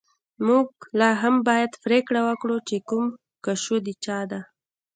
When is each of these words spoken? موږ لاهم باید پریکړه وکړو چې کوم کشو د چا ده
موږ 0.47 0.67
لاهم 0.99 1.35
باید 1.47 1.71
پریکړه 1.83 2.21
وکړو 2.27 2.57
چې 2.67 2.77
کوم 2.89 3.05
کشو 3.45 3.77
د 3.85 3.87
چا 4.03 4.19
ده 4.31 4.39